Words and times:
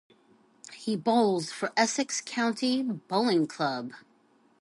He 0.73 0.95
bowls 0.95 1.51
for 1.51 1.71
Essex 1.77 2.21
County 2.25 2.81
Bowling 2.81 3.45
Club. 3.45 3.91